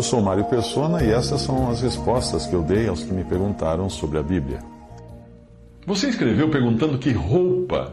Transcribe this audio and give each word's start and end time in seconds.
Eu 0.00 0.04
sou 0.04 0.22
Mário 0.22 0.46
Persona 0.46 1.04
e 1.04 1.10
essas 1.10 1.42
são 1.42 1.68
as 1.68 1.82
respostas 1.82 2.46
que 2.46 2.54
eu 2.54 2.62
dei 2.62 2.88
aos 2.88 3.04
que 3.04 3.12
me 3.12 3.22
perguntaram 3.22 3.90
sobre 3.90 4.16
a 4.16 4.22
Bíblia. 4.22 4.60
Você 5.86 6.08
escreveu 6.08 6.48
perguntando 6.48 6.96
que 6.96 7.12
roupa 7.12 7.92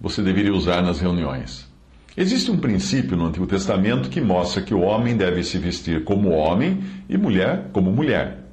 você 0.00 0.22
deveria 0.22 0.54
usar 0.54 0.82
nas 0.82 1.00
reuniões. 1.00 1.68
Existe 2.16 2.48
um 2.48 2.58
princípio 2.58 3.16
no 3.16 3.26
Antigo 3.26 3.44
Testamento 3.44 4.08
que 4.08 4.20
mostra 4.20 4.62
que 4.62 4.72
o 4.72 4.82
homem 4.82 5.16
deve 5.16 5.42
se 5.42 5.58
vestir 5.58 6.04
como 6.04 6.30
homem 6.30 6.78
e 7.08 7.18
mulher 7.18 7.70
como 7.72 7.90
mulher. 7.90 8.44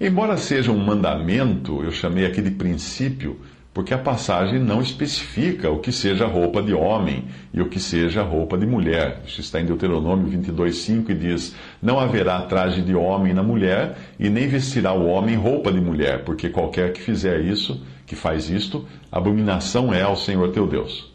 Embora 0.00 0.36
seja 0.36 0.72
um 0.72 0.84
mandamento, 0.84 1.80
eu 1.84 1.92
chamei 1.92 2.26
aqui 2.26 2.42
de 2.42 2.50
princípio, 2.50 3.40
porque 3.74 3.94
a 3.94 3.98
passagem 3.98 4.58
não 4.58 4.82
especifica 4.82 5.70
o 5.70 5.78
que 5.78 5.90
seja 5.90 6.26
roupa 6.26 6.62
de 6.62 6.74
homem 6.74 7.24
e 7.54 7.60
o 7.60 7.68
que 7.68 7.80
seja 7.80 8.22
roupa 8.22 8.58
de 8.58 8.66
mulher. 8.66 9.22
Isso 9.26 9.40
está 9.40 9.60
em 9.60 9.64
Deuteronômio 9.64 10.28
22:5 10.28 11.10
e 11.10 11.14
diz: 11.14 11.54
Não 11.80 11.98
haverá 11.98 12.42
traje 12.42 12.82
de 12.82 12.94
homem 12.94 13.32
na 13.32 13.42
mulher 13.42 13.96
e 14.18 14.28
nem 14.28 14.46
vestirá 14.46 14.92
o 14.92 15.06
homem 15.06 15.36
roupa 15.36 15.72
de 15.72 15.80
mulher, 15.80 16.22
porque 16.24 16.50
qualquer 16.50 16.92
que 16.92 17.00
fizer 17.00 17.40
isso, 17.40 17.82
que 18.06 18.14
faz 18.14 18.50
isto, 18.50 18.86
abominação 19.10 19.92
é 19.92 20.02
ao 20.02 20.16
Senhor 20.16 20.50
teu 20.50 20.66
Deus. 20.66 21.10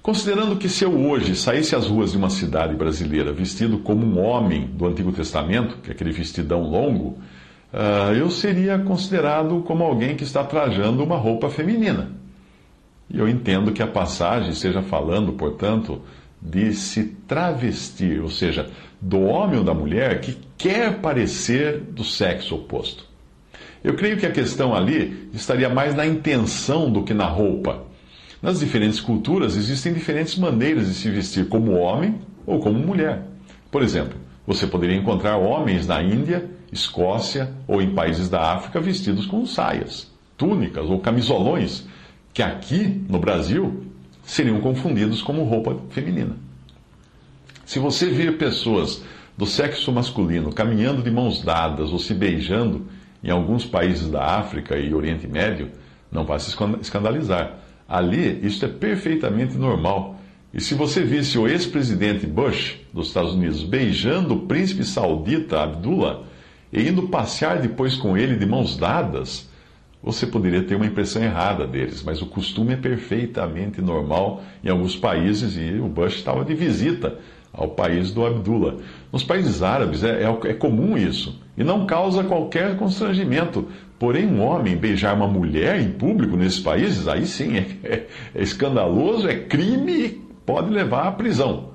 Considerando 0.00 0.56
que 0.56 0.68
se 0.68 0.84
eu 0.84 0.94
hoje 1.08 1.34
saísse 1.34 1.74
às 1.74 1.86
ruas 1.86 2.12
de 2.12 2.18
uma 2.18 2.28
cidade 2.28 2.74
brasileira 2.74 3.32
vestido 3.32 3.78
como 3.78 4.06
um 4.06 4.22
homem 4.22 4.66
do 4.66 4.86
Antigo 4.86 5.10
Testamento, 5.10 5.78
que 5.78 5.90
é 5.90 5.92
aquele 5.94 6.12
vestidão 6.12 6.62
longo, 6.62 7.18
uh, 7.74 8.14
eu 8.14 8.30
seria 8.30 8.78
considerado 8.78 9.60
como 9.66 9.82
alguém 9.82 10.14
que 10.16 10.22
está 10.22 10.44
trajando 10.44 11.02
uma 11.02 11.16
roupa 11.16 11.50
feminina. 11.50 12.12
E 13.10 13.18
eu 13.18 13.28
entendo 13.28 13.72
que 13.72 13.82
a 13.82 13.86
passagem 13.86 14.50
esteja 14.50 14.80
falando, 14.80 15.32
portanto, 15.32 16.00
de 16.40 16.72
se 16.72 17.04
travestir, 17.26 18.20
ou 18.20 18.30
seja, 18.30 18.70
do 19.00 19.20
homem 19.22 19.58
ou 19.58 19.64
da 19.64 19.74
mulher 19.74 20.20
que 20.20 20.38
quer 20.56 21.00
parecer 21.00 21.80
do 21.80 22.04
sexo 22.04 22.54
oposto. 22.54 23.06
Eu 23.82 23.94
creio 23.94 24.16
que 24.16 24.24
a 24.24 24.30
questão 24.30 24.74
ali 24.74 25.28
estaria 25.34 25.68
mais 25.68 25.94
na 25.94 26.06
intenção 26.06 26.90
do 26.90 27.02
que 27.02 27.12
na 27.12 27.26
roupa. 27.26 27.84
Nas 28.40 28.60
diferentes 28.60 29.00
culturas 29.00 29.56
existem 29.56 29.92
diferentes 29.92 30.36
maneiras 30.36 30.88
de 30.88 30.94
se 30.94 31.10
vestir 31.10 31.48
como 31.48 31.72
homem 31.72 32.14
ou 32.46 32.60
como 32.60 32.78
mulher. 32.78 33.22
Por 33.70 33.82
exemplo, 33.82 34.18
você 34.46 34.66
poderia 34.66 34.96
encontrar 34.96 35.36
homens 35.36 35.86
na 35.86 36.02
Índia, 36.02 36.48
Escócia 36.72 37.52
ou 37.66 37.80
em 37.80 37.94
países 37.94 38.28
da 38.28 38.52
África 38.52 38.80
vestidos 38.80 39.26
com 39.26 39.46
saias, 39.46 40.10
túnicas 40.36 40.86
ou 40.86 41.00
camisolões, 41.00 41.86
que 42.32 42.42
aqui 42.42 43.04
no 43.08 43.18
Brasil 43.18 43.84
seriam 44.22 44.60
confundidos 44.60 45.22
como 45.22 45.44
roupa 45.44 45.76
feminina. 45.90 46.36
Se 47.64 47.78
você 47.78 48.10
vir 48.10 48.36
pessoas 48.36 49.04
do 49.36 49.46
sexo 49.46 49.92
masculino 49.92 50.52
caminhando 50.52 51.02
de 51.02 51.10
mãos 51.10 51.42
dadas 51.42 51.90
ou 51.90 51.98
se 51.98 52.14
beijando 52.14 52.86
em 53.22 53.30
alguns 53.30 53.64
países 53.64 54.10
da 54.10 54.24
África 54.24 54.76
e 54.76 54.94
Oriente 54.94 55.26
Médio, 55.26 55.70
não 56.10 56.24
vá 56.24 56.38
se 56.38 56.54
escandalizar 56.80 57.58
Ali, 57.88 58.40
isso 58.42 58.64
é 58.64 58.68
perfeitamente 58.68 59.56
normal. 59.56 60.18
E 60.52 60.60
se 60.60 60.74
você 60.74 61.02
visse 61.02 61.36
o 61.36 61.46
ex-presidente 61.46 62.26
Bush 62.26 62.76
dos 62.92 63.08
Estados 63.08 63.34
Unidos 63.34 63.62
beijando 63.62 64.34
o 64.34 64.46
príncipe 64.46 64.84
saudita 64.84 65.62
Abdullah 65.62 66.22
e 66.74 66.88
indo 66.88 67.04
passear 67.04 67.60
depois 67.60 67.94
com 67.94 68.18
ele 68.18 68.34
de 68.34 68.44
mãos 68.44 68.76
dadas, 68.76 69.48
você 70.02 70.26
poderia 70.26 70.62
ter 70.62 70.74
uma 70.74 70.84
impressão 70.84 71.22
errada 71.22 71.66
deles, 71.66 72.02
mas 72.02 72.20
o 72.20 72.26
costume 72.26 72.74
é 72.74 72.76
perfeitamente 72.76 73.80
normal 73.80 74.42
em 74.62 74.68
alguns 74.68 74.96
países 74.96 75.56
e 75.56 75.80
o 75.80 75.86
Bush 75.86 76.16
estava 76.16 76.44
de 76.44 76.52
visita 76.52 77.16
ao 77.52 77.68
país 77.68 78.10
do 78.10 78.26
Abdullah. 78.26 78.74
Nos 79.12 79.22
países 79.22 79.62
árabes 79.62 80.02
é, 80.02 80.24
é, 80.24 80.50
é, 80.50 80.52
comum 80.52 80.98
isso 80.98 81.40
e 81.56 81.62
não 81.62 81.86
causa 81.86 82.24
qualquer 82.24 82.76
constrangimento. 82.76 83.68
Porém, 83.96 84.26
um 84.26 84.42
homem 84.42 84.76
beijar 84.76 85.14
uma 85.14 85.28
mulher 85.28 85.80
em 85.80 85.92
público 85.92 86.36
nesses 86.36 86.58
países, 86.58 87.06
aí 87.06 87.24
sim 87.24 87.56
é, 87.56 87.66
é, 87.88 88.06
é 88.34 88.42
escandaloso, 88.42 89.28
é 89.28 89.36
crime 89.36 89.92
e 89.92 90.08
pode 90.44 90.70
levar 90.70 91.06
à 91.06 91.12
prisão. 91.12 91.73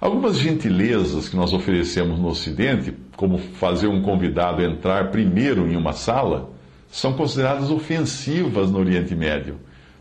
Algumas 0.00 0.38
gentilezas 0.38 1.28
que 1.28 1.36
nós 1.36 1.52
oferecemos 1.52 2.18
no 2.18 2.28
Ocidente, 2.28 2.92
como 3.16 3.38
fazer 3.38 3.86
um 3.86 4.02
convidado 4.02 4.62
entrar 4.62 5.10
primeiro 5.10 5.66
em 5.70 5.76
uma 5.76 5.92
sala, 5.92 6.50
são 6.90 7.14
consideradas 7.14 7.70
ofensivas 7.70 8.70
no 8.70 8.78
Oriente 8.78 9.14
Médio, 9.14 9.56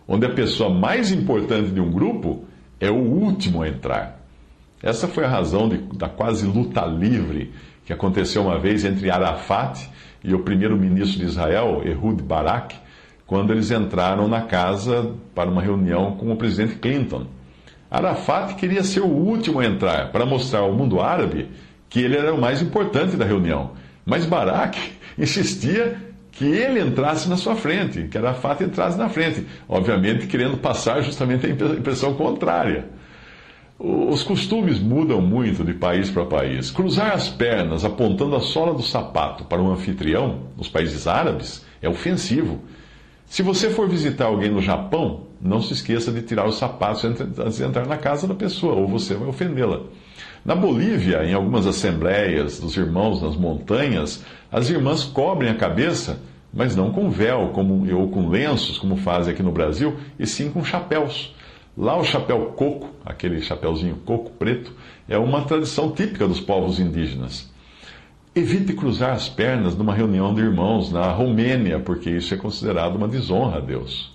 onde 0.07 0.25
a 0.25 0.33
pessoa 0.33 0.69
mais 0.69 1.11
importante 1.11 1.71
de 1.71 1.79
um 1.79 1.89
grupo 1.89 2.43
é 2.79 2.89
o 2.89 2.95
último 2.95 3.61
a 3.61 3.67
entrar. 3.67 4.19
Essa 4.83 5.07
foi 5.07 5.23
a 5.23 5.29
razão 5.29 5.69
de, 5.69 5.77
da 5.77 6.09
quase 6.09 6.45
luta 6.45 6.85
livre 6.85 7.53
que 7.85 7.93
aconteceu 7.93 8.43
uma 8.43 8.59
vez 8.59 8.83
entre 8.83 9.09
Arafat 9.09 9.89
e 10.23 10.33
o 10.33 10.39
primeiro-ministro 10.39 11.19
de 11.19 11.25
Israel, 11.25 11.81
Ehud 11.85 12.21
Barak, 12.21 12.75
quando 13.25 13.51
eles 13.51 13.71
entraram 13.71 14.27
na 14.27 14.41
casa 14.41 15.13
para 15.33 15.49
uma 15.49 15.61
reunião 15.61 16.15
com 16.17 16.31
o 16.31 16.35
presidente 16.35 16.75
Clinton. 16.75 17.27
Arafat 17.89 18.55
queria 18.55 18.83
ser 18.83 19.01
o 19.01 19.07
último 19.07 19.59
a 19.59 19.65
entrar 19.65 20.11
para 20.11 20.25
mostrar 20.25 20.59
ao 20.59 20.73
mundo 20.73 20.99
árabe 20.99 21.49
que 21.89 21.99
ele 21.99 22.17
era 22.17 22.33
o 22.33 22.41
mais 22.41 22.61
importante 22.61 23.15
da 23.15 23.25
reunião. 23.25 23.71
Mas 24.05 24.25
Barak 24.25 24.77
insistia 25.17 25.97
que 26.31 26.45
ele 26.45 26.81
entrasse 26.81 27.29
na 27.29 27.37
sua 27.37 27.55
frente, 27.55 28.07
que 28.09 28.17
Arafat 28.17 28.61
entrasse 28.61 28.97
na 28.97 29.07
frente, 29.07 29.45
obviamente 29.69 30.27
querendo 30.27 30.57
passar 30.57 31.01
justamente 31.01 31.45
a 31.45 31.49
impressão 31.49 32.13
contrária. 32.13 32.89
Os 33.77 34.23
costumes 34.23 34.79
mudam 34.79 35.21
muito 35.21 35.63
de 35.63 35.73
país 35.73 36.09
para 36.09 36.25
país. 36.25 36.71
Cruzar 36.71 37.11
as 37.11 37.29
pernas 37.29 37.83
apontando 37.83 38.35
a 38.35 38.39
sola 38.39 38.73
do 38.73 38.81
sapato 38.81 39.43
para 39.45 39.61
um 39.61 39.71
anfitrião, 39.71 40.43
nos 40.57 40.69
países 40.69 41.07
árabes, 41.07 41.65
é 41.81 41.89
ofensivo. 41.89 42.61
Se 43.27 43.41
você 43.41 43.69
for 43.69 43.89
visitar 43.89 44.25
alguém 44.25 44.49
no 44.49 44.61
Japão, 44.61 45.25
não 45.41 45.61
se 45.61 45.73
esqueça 45.73 46.11
de 46.11 46.21
tirar 46.21 46.47
os 46.47 46.57
sapatos 46.57 47.03
antes 47.03 47.57
de 47.57 47.63
entrar 47.63 47.85
na 47.85 47.97
casa 47.97 48.27
da 48.27 48.35
pessoa, 48.35 48.75
ou 48.75 48.87
você 48.87 49.13
vai 49.15 49.27
ofendê-la. 49.27 49.81
Na 50.45 50.55
Bolívia, 50.55 51.25
em 51.25 51.33
algumas 51.33 51.65
assembleias 51.65 52.59
dos 52.59 52.77
irmãos 52.77 53.21
nas 53.21 53.35
montanhas, 53.35 54.23
as 54.51 54.69
irmãs 54.69 55.03
cobrem 55.03 55.49
a 55.49 55.55
cabeça, 55.55 56.19
mas 56.53 56.75
não 56.75 56.91
com 56.91 57.09
véu 57.09 57.49
como, 57.49 57.91
ou 57.93 58.07
com 58.09 58.29
lenços, 58.29 58.77
como 58.77 58.95
fazem 58.95 59.33
aqui 59.33 59.43
no 59.43 59.51
Brasil, 59.51 59.97
e 60.19 60.25
sim 60.25 60.49
com 60.49 60.63
chapéus. 60.63 61.35
Lá 61.77 61.97
o 61.97 62.03
chapéu 62.05 62.53
coco, 62.55 62.89
aquele 63.05 63.41
chapéuzinho 63.41 63.97
coco 64.05 64.31
preto, 64.31 64.71
é 65.09 65.17
uma 65.17 65.41
tradição 65.41 65.91
típica 65.91 66.27
dos 66.27 66.39
povos 66.39 66.79
indígenas. 66.79 67.51
Evite 68.37 68.73
cruzar 68.73 69.13
as 69.13 69.29
pernas 69.29 69.77
numa 69.77 69.95
reunião 69.95 70.33
de 70.35 70.41
irmãos 70.41 70.91
na 70.91 71.09
Romênia, 71.09 71.79
porque 71.79 72.09
isso 72.09 72.33
é 72.33 72.37
considerado 72.37 72.97
uma 72.97 73.07
desonra 73.07 73.59
a 73.59 73.61
Deus. 73.61 74.13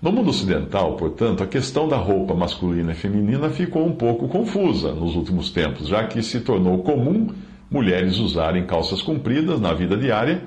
No 0.00 0.12
mundo 0.12 0.30
ocidental, 0.30 0.94
portanto, 0.94 1.42
a 1.42 1.48
questão 1.48 1.88
da 1.88 1.96
roupa 1.96 2.32
masculina 2.32 2.92
e 2.92 2.94
feminina 2.94 3.50
ficou 3.50 3.84
um 3.84 3.90
pouco 3.90 4.28
confusa 4.28 4.92
nos 4.92 5.16
últimos 5.16 5.50
tempos, 5.50 5.88
já 5.88 6.06
que 6.06 6.22
se 6.22 6.42
tornou 6.42 6.78
comum 6.84 7.34
mulheres 7.68 8.18
usarem 8.18 8.66
calças 8.66 9.02
compridas 9.02 9.60
na 9.60 9.74
vida 9.74 9.96
diária, 9.96 10.44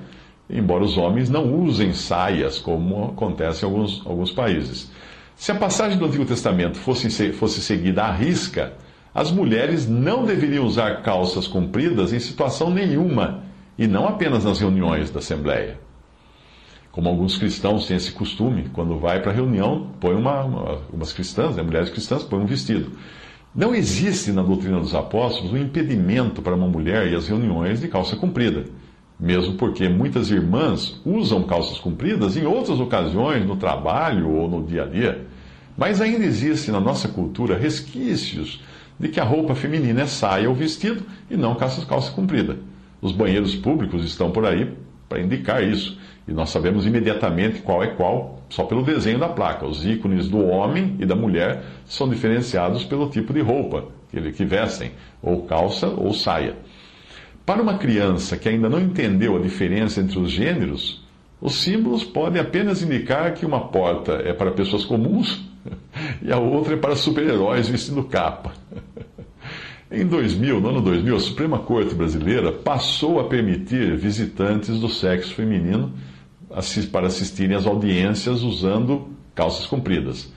embora 0.48 0.82
os 0.82 0.96
homens 0.96 1.28
não 1.28 1.62
usem 1.62 1.92
saias, 1.92 2.58
como 2.58 3.08
acontece 3.08 3.66
em 3.66 3.68
alguns, 3.68 4.00
alguns 4.06 4.32
países. 4.32 4.90
Se 5.36 5.52
a 5.52 5.56
passagem 5.56 5.98
do 5.98 6.06
Antigo 6.06 6.24
Testamento 6.24 6.78
fosse, 6.78 7.34
fosse 7.34 7.60
seguida 7.60 8.04
à 8.04 8.10
risca, 8.10 8.72
as 9.14 9.30
mulheres 9.30 9.88
não 9.88 10.24
deveriam 10.24 10.66
usar 10.66 11.02
calças 11.02 11.46
compridas 11.46 12.12
em 12.12 12.18
situação 12.18 12.68
nenhuma, 12.68 13.44
e 13.78 13.86
não 13.86 14.08
apenas 14.08 14.44
nas 14.44 14.58
reuniões 14.58 15.10
da 15.10 15.20
Assembleia. 15.20 15.78
Como 16.90 17.08
alguns 17.08 17.38
cristãos 17.38 17.86
têm 17.86 17.96
esse 17.96 18.12
costume, 18.12 18.70
quando 18.72 18.98
vai 18.98 19.20
para 19.20 19.30
a 19.30 19.34
reunião, 19.34 19.90
põe 20.00 20.14
uma, 20.14 20.42
uma, 20.44 20.80
umas 20.92 21.12
cristãs, 21.12 21.56
né, 21.56 21.62
mulheres 21.62 21.90
cristãs, 21.90 22.22
põem 22.22 22.42
um 22.42 22.46
vestido. 22.46 22.92
Não 23.54 23.74
existe 23.74 24.32
na 24.32 24.42
doutrina 24.42 24.80
dos 24.80 24.94
apóstolos 24.94 25.52
um 25.52 25.56
impedimento 25.56 26.42
para 26.42 26.54
uma 26.54 26.66
mulher 26.66 27.06
ir 27.06 27.16
às 27.16 27.28
reuniões 27.28 27.80
de 27.80 27.88
calça 27.88 28.16
comprida. 28.16 28.64
Mesmo 29.18 29.54
porque 29.54 29.88
muitas 29.88 30.30
irmãs 30.30 31.00
usam 31.04 31.44
calças 31.44 31.78
compridas 31.78 32.36
em 32.36 32.46
outras 32.46 32.80
ocasiões, 32.80 33.46
no 33.46 33.56
trabalho 33.56 34.28
ou 34.28 34.48
no 34.48 34.64
dia 34.64 34.82
a 34.82 34.86
dia. 34.86 35.26
Mas 35.76 36.00
ainda 36.00 36.24
existe 36.24 36.70
na 36.72 36.80
nossa 36.80 37.08
cultura 37.08 37.56
resquícios 37.56 38.60
de 38.98 39.08
que 39.08 39.20
a 39.20 39.24
roupa 39.24 39.54
feminina 39.54 40.02
é 40.02 40.06
saia 40.06 40.48
ou 40.48 40.54
vestido 40.54 41.04
e 41.30 41.36
não 41.36 41.54
calça, 41.54 41.84
calça 41.86 42.12
comprida. 42.12 42.56
Os 43.00 43.12
banheiros 43.12 43.54
públicos 43.54 44.04
estão 44.04 44.30
por 44.30 44.46
aí 44.46 44.72
para 45.08 45.20
indicar 45.20 45.62
isso. 45.62 45.98
E 46.26 46.32
nós 46.32 46.50
sabemos 46.50 46.86
imediatamente 46.86 47.60
qual 47.60 47.82
é 47.82 47.88
qual, 47.88 48.42
só 48.48 48.64
pelo 48.64 48.82
desenho 48.82 49.18
da 49.18 49.28
placa. 49.28 49.66
Os 49.66 49.84
ícones 49.84 50.28
do 50.28 50.42
homem 50.42 50.96
e 50.98 51.04
da 51.04 51.14
mulher 51.14 51.62
são 51.84 52.08
diferenciados 52.08 52.84
pelo 52.84 53.10
tipo 53.10 53.32
de 53.32 53.40
roupa 53.40 53.88
que, 54.10 54.32
que 54.32 54.44
vestem, 54.44 54.92
ou 55.22 55.42
calça 55.42 55.88
ou 55.88 56.14
saia. 56.14 56.56
Para 57.44 57.60
uma 57.60 57.76
criança 57.76 58.38
que 58.38 58.48
ainda 58.48 58.70
não 58.70 58.80
entendeu 58.80 59.36
a 59.36 59.40
diferença 59.40 60.00
entre 60.00 60.18
os 60.18 60.30
gêneros, 60.30 61.04
os 61.40 61.56
símbolos 61.56 62.04
podem 62.04 62.40
apenas 62.40 62.82
indicar 62.82 63.34
que 63.34 63.44
uma 63.44 63.68
porta 63.68 64.12
é 64.24 64.32
para 64.32 64.50
pessoas 64.50 64.84
comuns 64.84 65.44
e 66.22 66.32
a 66.32 66.38
outra 66.38 66.74
é 66.74 66.76
para 66.76 66.96
super-heróis 66.96 67.68
vestindo 67.68 68.04
capa. 68.04 68.52
Em 69.90 70.06
2000, 70.06 70.60
no 70.60 70.70
ano 70.70 70.80
2000, 70.80 71.16
a 71.16 71.20
Suprema 71.20 71.58
Corte 71.58 71.94
Brasileira 71.94 72.50
passou 72.50 73.20
a 73.20 73.24
permitir 73.24 73.96
visitantes 73.96 74.80
do 74.80 74.88
sexo 74.88 75.34
feminino 75.34 75.92
para 76.90 77.06
assistirem 77.06 77.56
às 77.56 77.66
audiências 77.66 78.42
usando 78.42 79.08
calças 79.34 79.66
compridas. 79.66 80.32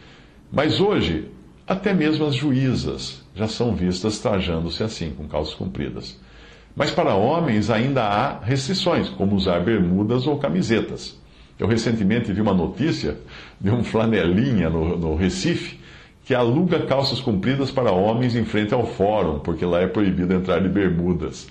Mas 0.52 0.80
hoje, 0.80 1.30
até 1.68 1.94
mesmo 1.94 2.26
as 2.26 2.36
juízas 2.36 3.24
já 3.36 3.48
são 3.48 3.76
vistas 3.76 4.20
trajando-se 4.20 4.84
assim, 4.84 5.12
com 5.12 5.28
calças 5.28 5.54
compridas. 5.54 6.20
Mas 6.76 6.92
para 6.92 7.16
homens 7.16 7.70
ainda 7.70 8.04
há 8.04 8.40
restrições, 8.40 9.10
como 9.10 9.36
usar 9.36 9.62
bermudas 9.62 10.28
ou 10.28 10.38
camisetas. 10.38 11.20
Eu 11.60 11.68
recentemente 11.68 12.32
vi 12.32 12.42
uma 12.42 12.54
notícia 12.54 13.18
de 13.60 13.70
um 13.70 13.84
flanelinha 13.84 14.70
no, 14.70 14.98
no 14.98 15.16
Recife 15.16 15.80
que 16.24 16.36
aluga 16.36 16.86
calças 16.86 17.20
compridas 17.20 17.72
para 17.72 17.92
homens 17.92 18.36
em 18.36 18.44
frente 18.44 18.74
ao 18.74 18.86
fórum, 18.86 19.40
porque 19.40 19.66
lá 19.66 19.82
é 19.82 19.88
proibido 19.88 20.34
entrar 20.34 20.60
de 20.60 20.68
bermudas. 20.68 21.48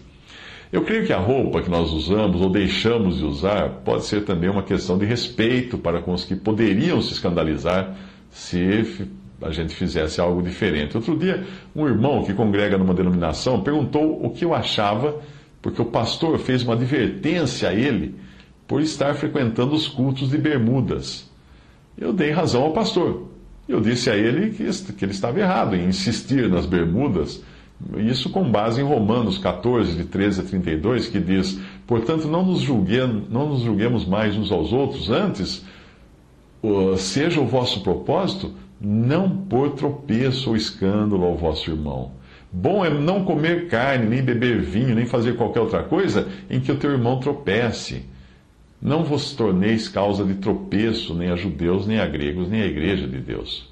Eu 0.71 0.83
creio 0.83 1.07
que 1.07 1.13
a 1.13 1.19
roupa 1.19 1.63
que 1.63 1.71
nós 1.71 1.91
usamos 1.93 2.41
ou 2.41 2.51
deixamos 2.51 3.19
de 3.19 3.25
usar 3.25 3.69
pode 3.85 4.05
ser 4.05 4.25
também 4.25 4.51
uma 4.51 4.63
questão 4.63 4.99
de 4.99 5.07
respeito 5.07 5.79
para 5.79 6.03
com 6.03 6.13
os 6.13 6.25
que 6.25 6.37
poderiam 6.37 7.01
se 7.01 7.15
escandalizar 7.15 7.97
se 8.31 8.85
a 9.41 9.51
gente 9.51 9.75
fizesse 9.75 10.21
algo 10.21 10.43
diferente. 10.43 10.97
Outro 10.97 11.17
dia, 11.17 11.45
um 11.75 11.87
irmão 11.87 12.23
que 12.23 12.35
congrega 12.35 12.77
numa 12.77 12.95
denominação 12.95 13.63
perguntou 13.63 14.25
o 14.25 14.31
que 14.31 14.45
eu 14.45 14.55
achava, 14.55 15.21
porque 15.63 15.81
o 15.81 15.87
pastor 15.87 16.39
fez 16.39 16.63
uma 16.63 16.75
advertência 16.75 17.71
a 17.71 17.75
ele 17.75 18.15
por 18.67 18.81
estar 18.81 19.15
frequentando 19.15 19.75
os 19.75 19.87
cultos 19.87 20.31
de 20.31 20.39
bermudas. 20.39 21.31
Eu 21.97 22.13
dei 22.13 22.31
razão 22.31 22.63
ao 22.63 22.73
pastor. 22.73 23.29
Eu 23.69 23.81
disse 23.81 24.11
a 24.11 24.17
ele 24.17 24.51
que, 24.51 24.65
que 24.93 25.05
ele 25.05 25.13
estava 25.13 25.41
errado 25.41 25.75
em 25.75 25.87
insistir 25.89 26.49
nas 26.49 26.67
bermudas, 26.67 27.43
isso 27.99 28.31
com 28.31 28.51
base 28.51 28.81
em 28.81 28.85
Romanos 28.85 29.39
14, 29.39 29.97
de 29.97 30.05
13 30.05 30.41
a 30.41 30.45
32, 30.45 31.09
que 31.09 31.21
diz: 31.21 31.61
Portanto, 31.87 32.27
não 32.27 32.45
nos, 32.45 32.67
não 33.29 33.49
nos 33.51 33.63
julguemos 33.63 34.07
mais 34.07 34.37
uns 34.37 34.51
aos 34.51 34.73
outros, 34.73 35.11
antes, 35.11 35.65
seja 36.97 37.41
o 37.41 37.47
vosso 37.47 37.83
propósito 37.83 38.53
não 38.81 39.29
pôr 39.31 39.71
tropeço 39.71 40.51
ou 40.51 40.57
escândalo 40.57 41.25
ao 41.25 41.37
vosso 41.37 41.71
irmão. 41.71 42.13
Bom 42.53 42.85
é 42.85 42.91
não 42.91 43.25
comer 43.25 43.69
carne, 43.69 44.07
nem 44.07 44.23
beber 44.23 44.61
vinho, 44.61 44.95
nem 44.95 45.07
fazer 45.07 45.37
qualquer 45.37 45.61
outra 45.61 45.83
coisa 45.83 46.29
em 46.49 46.61
que 46.61 46.71
o 46.71 46.77
teu 46.77 46.91
irmão 46.91 47.19
tropece. 47.19 48.05
Não 48.81 49.05
vos 49.05 49.33
torneis 49.33 49.89
causa 49.89 50.25
de 50.25 50.35
tropeço 50.35 51.15
nem 51.15 51.31
a 51.31 51.37
judeus, 51.37 51.87
nem 51.87 51.99
a 51.99 52.07
gregos, 52.07 52.49
nem 52.49 52.63
a 52.63 52.67
igreja 52.67 53.07
de 53.07 53.19
Deus. 53.19 53.69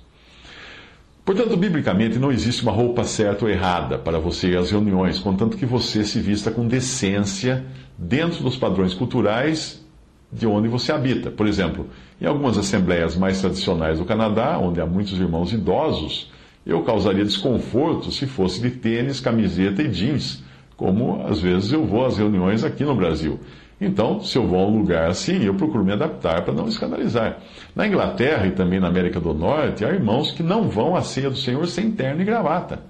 Portanto, 1.25 1.57
biblicamente, 1.57 2.19
não 2.19 2.31
existe 2.31 2.63
uma 2.63 2.73
roupa 2.73 3.03
certa 3.05 3.47
ou 3.47 3.51
errada 3.51 3.97
para 3.97 4.19
você 4.19 4.49
ir 4.49 4.59
às 4.59 4.71
reuniões, 4.71 5.19
contanto 5.19 5.57
que 5.57 5.65
você 5.65 6.05
se 6.05 6.21
vista 6.21 6.51
com 6.51 6.69
decência 6.69 7.65
dentro 7.97 8.43
dos 8.43 8.57
padrões 8.57 8.93
culturais 8.93 9.83
de 10.31 10.47
onde 10.47 10.69
você 10.69 10.93
habita. 10.93 11.31
Por 11.31 11.47
exemplo, 11.47 11.89
em 12.21 12.27
algumas 12.27 12.59
assembleias 12.59 13.17
mais 13.17 13.41
tradicionais 13.41 13.99
do 13.99 14.05
Canadá, 14.05 14.59
onde 14.59 14.81
há 14.81 14.87
muitos 14.87 15.19
irmãos 15.19 15.53
idosos, 15.53 16.31
eu 16.67 16.83
causaria 16.83 17.25
desconforto 17.25 18.11
se 18.11 18.27
fosse 18.27 18.61
de 18.61 18.71
tênis, 18.71 19.21
camiseta 19.21 19.83
e 19.83 19.89
jeans, 19.89 20.43
como 20.77 21.25
às 21.27 21.41
vezes 21.41 21.73
eu 21.73 21.87
vou 21.87 22.05
às 22.05 22.19
reuniões 22.19 22.65
aqui 22.65 22.85
no 22.85 22.95
Brasil. 22.95 23.39
Então, 23.81 24.21
se 24.21 24.39
eu 24.39 24.47
vou 24.47 24.61
a 24.61 24.67
um 24.67 24.79
lugar 24.79 25.11
assim, 25.11 25.45
eu 25.45 25.55
procuro 25.55 25.85
me 25.85 25.93
adaptar 25.93 26.43
para 26.43 26.55
não 26.55 26.69
escandalizar. 26.69 27.39
Na 27.75 27.87
Inglaterra 27.87 28.47
e 28.47 28.53
também 28.53 28.81
na 28.81 28.89
América 28.89 29.21
do 29.21 29.35
Norte, 29.35 29.85
há 29.85 29.91
irmãos 29.91 30.31
que 30.31 30.43
não 30.43 30.69
vão 30.69 30.97
à 30.97 31.03
ceia 31.03 31.29
do 31.29 31.37
Senhor 31.37 31.67
sem 31.67 31.91
terno 31.91 32.23
e 32.23 32.25
gravata. 32.25 32.81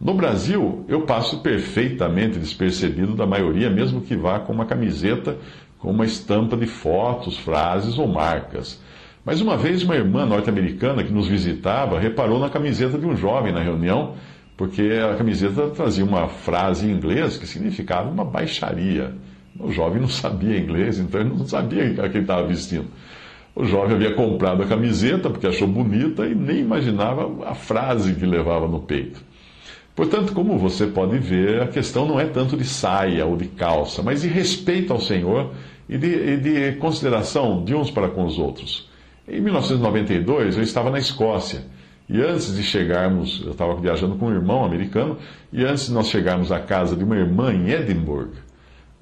No 0.00 0.14
Brasil, 0.14 0.84
eu 0.88 1.02
passo 1.02 1.40
perfeitamente 1.40 2.38
despercebido 2.38 3.14
da 3.14 3.26
maioria, 3.26 3.70
mesmo 3.70 4.00
que 4.00 4.16
vá 4.16 4.38
com 4.38 4.52
uma 4.52 4.66
camiseta 4.66 5.36
com 5.84 5.90
uma 5.90 6.06
estampa 6.06 6.56
de 6.56 6.66
fotos, 6.66 7.36
frases 7.36 7.98
ou 7.98 8.08
marcas. 8.08 8.82
Mas 9.22 9.42
uma 9.42 9.54
vez 9.54 9.82
uma 9.82 9.94
irmã 9.94 10.24
norte-americana 10.24 11.04
que 11.04 11.12
nos 11.12 11.28
visitava 11.28 12.00
reparou 12.00 12.38
na 12.38 12.48
camiseta 12.48 12.98
de 12.98 13.04
um 13.04 13.14
jovem 13.14 13.52
na 13.52 13.60
reunião, 13.60 14.14
porque 14.56 14.82
a 14.82 15.14
camiseta 15.14 15.68
trazia 15.68 16.04
uma 16.04 16.26
frase 16.26 16.86
em 16.86 16.90
inglês 16.90 17.36
que 17.36 17.46
significava 17.46 18.08
uma 18.08 18.24
baixaria. 18.24 19.14
O 19.58 19.70
jovem 19.70 20.00
não 20.00 20.08
sabia 20.08 20.58
inglês, 20.58 20.98
então 20.98 21.20
ele 21.20 21.30
não 21.30 21.46
sabia 21.46 21.84
o 21.84 22.10
que 22.10 22.18
estava 22.18 22.46
vestindo. 22.46 22.86
O 23.54 23.64
jovem 23.64 23.94
havia 23.94 24.14
comprado 24.14 24.62
a 24.62 24.66
camiseta 24.66 25.30
porque 25.30 25.46
achou 25.46 25.68
bonita 25.68 26.26
e 26.26 26.34
nem 26.34 26.58
imaginava 26.58 27.48
a 27.48 27.54
frase 27.54 28.14
que 28.14 28.26
levava 28.26 28.66
no 28.66 28.80
peito. 28.80 29.22
Portanto, 29.94 30.32
como 30.32 30.58
você 30.58 30.88
pode 30.88 31.18
ver, 31.18 31.62
a 31.62 31.68
questão 31.68 32.04
não 32.04 32.18
é 32.18 32.26
tanto 32.26 32.56
de 32.56 32.64
saia 32.64 33.24
ou 33.24 33.36
de 33.36 33.46
calça, 33.46 34.02
mas 34.02 34.22
de 34.22 34.28
respeito 34.28 34.92
ao 34.92 35.00
Senhor 35.00 35.52
e 35.88 35.96
de, 35.96 36.08
e 36.08 36.36
de 36.36 36.72
consideração 36.78 37.64
de 37.64 37.76
uns 37.76 37.92
para 37.92 38.08
com 38.08 38.24
os 38.24 38.38
outros. 38.38 38.90
Em 39.28 39.40
1992, 39.40 40.56
eu 40.56 40.62
estava 40.62 40.90
na 40.90 40.98
Escócia. 40.98 41.62
E 42.08 42.20
antes 42.20 42.54
de 42.54 42.62
chegarmos, 42.62 43.40
eu 43.46 43.52
estava 43.52 43.74
viajando 43.76 44.16
com 44.16 44.26
um 44.26 44.34
irmão 44.34 44.64
americano, 44.64 45.16
e 45.52 45.64
antes 45.64 45.86
de 45.86 45.92
nós 45.92 46.08
chegarmos 46.08 46.50
à 46.50 46.58
casa 46.58 46.96
de 46.96 47.04
uma 47.04 47.16
irmã 47.16 47.54
em 47.54 47.70
Edinburgh, 47.70 48.32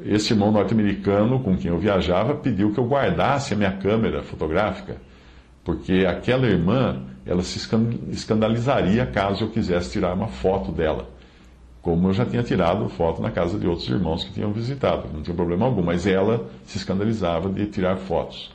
esse 0.05 0.33
irmão 0.33 0.51
norte-americano 0.51 1.41
com 1.41 1.57
quem 1.57 1.71
eu 1.71 1.79
viajava 1.79 2.35
pediu 2.35 2.73
que 2.73 2.79
eu 2.79 2.87
guardasse 2.87 3.55
a 3.55 3.57
minha 3.57 3.73
câmera 3.73 4.23
fotográfica, 4.23 4.97
porque 5.65 6.05
aquela 6.07 6.47
irmã, 6.47 7.03
ela 7.25 7.43
se 7.43 7.59
escandalizaria 8.11 9.07
caso 9.07 9.45
eu 9.45 9.51
quisesse 9.51 9.93
tirar 9.93 10.15
uma 10.15 10.29
foto 10.29 10.73
dela 10.73 11.09
como 11.83 12.09
eu 12.09 12.13
já 12.13 12.25
tinha 12.25 12.45
tirado 12.45 12.89
foto 12.89 13.21
na 13.21 13.31
casa 13.31 13.59
de 13.59 13.67
outros 13.67 13.89
irmãos 13.89 14.23
que 14.23 14.33
tinham 14.33 14.53
visitado, 14.53 15.09
não 15.13 15.21
tinha 15.21 15.35
problema 15.35 15.67
algum, 15.67 15.83
mas 15.83 16.07
ela 16.07 16.49
se 16.65 16.79
escandalizava 16.79 17.51
de 17.51 17.67
tirar 17.67 17.97
fotos. 17.97 18.53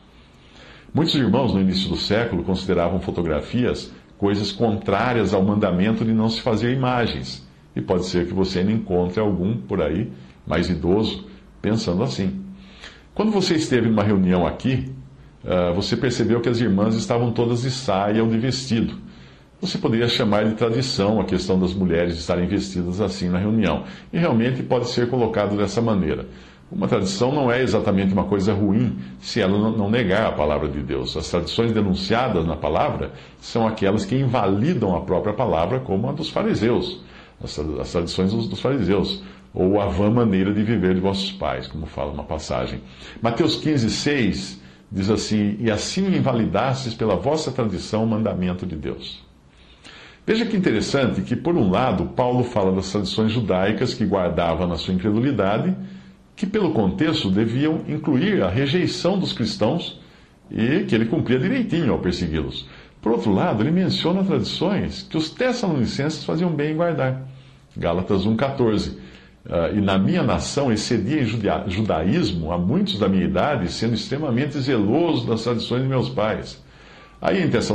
Muitos 0.94 1.14
irmãos 1.14 1.54
no 1.54 1.60
início 1.60 1.90
do 1.90 1.98
século 1.98 2.42
consideravam 2.44 3.02
fotografias 3.02 3.92
coisas 4.18 4.54
contrárias 4.54 5.34
ao 5.34 5.44
mandamento 5.44 6.06
de 6.06 6.14
não 6.14 6.30
se 6.30 6.42
fazer 6.42 6.74
imagens. 6.74 7.46
E 7.76 7.82
pode 7.82 8.06
ser 8.06 8.26
que 8.26 8.34
você 8.34 8.60
ainda 8.60 8.72
encontre 8.72 9.20
algum 9.20 9.58
por 9.58 9.82
aí, 9.82 10.10
mais 10.48 10.70
idoso, 10.70 11.28
pensando 11.62 12.04
assim. 12.04 12.44
Quando 13.14 13.32
você 13.32 13.56
esteve 13.56 13.90
numa 13.90 14.04
reunião 14.04 14.46
aqui, 14.46 14.92
ah, 15.46 15.72
você 15.72 15.96
percebeu 15.96 16.42
que 16.42 16.50
as 16.50 16.60
irmãs 16.60 16.96
estavam 16.96 17.32
todas 17.32 17.62
de 17.62 17.72
saia 17.72 18.24
ou 18.24 18.30
de 18.30 18.38
vestido. 18.38 18.96
Você 19.60 19.78
poderia 19.78 20.08
chamar 20.08 20.46
de 20.46 20.54
tradição 20.54 21.20
a 21.20 21.24
questão 21.24 21.60
das 21.60 21.74
mulheres 21.74 22.18
estarem 22.18 22.46
vestidas 22.46 23.02
assim 23.02 23.28
na 23.28 23.40
reunião. 23.40 23.86
E 24.14 24.18
realmente 24.18 24.62
pode 24.62 24.88
ser 24.90 25.10
colocado 25.10 25.58
dessa 25.58 25.82
maneira. 25.82 26.28
Uma 26.70 26.88
tradição 26.88 27.32
não 27.32 27.50
é 27.50 27.62
exatamente 27.62 28.14
uma 28.14 28.26
coisa 28.26 28.54
ruim 28.54 28.98
se 29.20 29.40
ela 29.40 29.58
não 29.72 29.90
negar 29.90 30.28
a 30.28 30.32
palavra 30.34 30.68
de 30.68 30.82
Deus. 30.82 31.16
As 31.16 31.30
tradições 31.30 31.72
denunciadas 31.72 32.46
na 32.46 32.58
palavra 32.58 33.14
são 33.40 33.66
aquelas 33.66 34.04
que 34.04 34.16
invalidam 34.16 34.96
a 34.96 35.02
própria 35.02 35.34
palavra, 35.34 35.80
como 35.80 36.10
a 36.10 36.12
dos 36.12 36.30
fariseus, 36.30 37.02
as 37.42 37.92
tradições 37.92 38.34
dos 38.34 38.60
fariseus, 38.60 39.24
ou 39.54 39.82
a 39.82 39.88
vã 39.88 40.10
maneira 40.10 40.54
de 40.54 40.64
viver 40.64 40.96
de 40.96 41.02
vossos 41.02 41.32
pais, 41.32 41.68
como 41.68 41.86
fala 41.86 42.12
uma 42.12 42.24
passagem. 42.24 42.82
Mateus 43.22 43.56
15, 43.56 43.90
6 43.90 44.62
diz 44.92 45.10
assim: 45.10 45.58
E 45.60 45.72
assim 45.72 46.06
invalidastes 46.16 46.94
pela 46.94 47.16
vossa 47.16 47.52
tradição 47.52 48.04
o 48.04 48.08
mandamento 48.08 48.66
de 48.66 48.76
Deus. 48.76 49.26
Veja 50.26 50.46
que 50.46 50.58
interessante 50.58 51.22
que, 51.22 51.38
por 51.38 51.56
um 51.56 51.72
lado, 51.72 52.08
Paulo 52.08 52.44
fala 52.44 52.74
das 52.74 52.92
tradições 52.92 53.32
judaicas 53.32 53.94
que 53.94 54.06
guardava 54.06 54.68
na 54.68 54.76
sua 54.76 54.94
incredulidade, 54.94 55.74
que, 56.36 56.46
pelo 56.46 56.74
contexto, 56.74 57.32
deviam 57.32 57.82
incluir 57.88 58.44
a 58.44 58.50
rejeição 58.50 59.18
dos 59.18 59.32
cristãos 59.32 60.02
e 60.52 60.84
que 60.84 60.94
ele 60.94 61.06
cumpria 61.06 61.40
direitinho 61.40 61.94
ao 61.94 62.00
persegui-los. 62.00 62.68
Por 63.02 63.14
outro 63.14 63.32
lado, 63.32 63.64
ele 63.64 63.72
menciona 63.72 64.24
tradições 64.24 65.04
que 65.10 65.18
os 65.18 65.30
tessalonicenses 65.30 66.26
faziam 66.26 66.52
bem 66.52 66.74
em 66.74 66.76
guardar. 66.76 67.26
Gálatas 67.78 68.26
1,14. 68.26 68.98
Ah, 69.50 69.70
e 69.74 69.80
na 69.80 69.98
minha 69.98 70.24
nação 70.24 70.72
excedia 70.72 71.22
em 71.22 71.70
judaísmo 71.70 72.52
a 72.52 72.58
muitos 72.58 73.00
da 73.00 73.08
minha 73.08 73.24
idade, 73.24 73.72
sendo 73.72 73.94
extremamente 73.94 74.60
zeloso 74.60 75.26
das 75.26 75.44
tradições 75.44 75.84
de 75.84 75.88
meus 75.88 76.10
pais. 76.10 76.62
Aí 77.22 77.42
em 77.42 77.48
2 77.48 77.68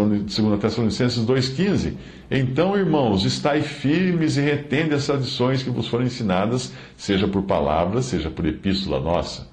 Tessalonicenses 0.61 1.25
2,15, 1.25 1.95
então, 2.31 2.77
irmãos, 2.77 3.25
estai 3.25 3.61
firmes 3.63 4.37
e 4.37 4.41
retende 4.41 4.95
as 4.95 5.07
tradições 5.07 5.63
que 5.63 5.71
vos 5.71 5.89
foram 5.89 6.05
ensinadas, 6.05 6.73
seja 6.97 7.27
por 7.27 7.43
palavra, 7.43 8.03
seja 8.03 8.31
por 8.31 8.47
epístola 8.47 9.01
nossa. 9.01 9.51